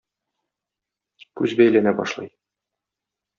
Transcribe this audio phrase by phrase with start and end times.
[1.41, 2.33] Күз бәйләнә башлый.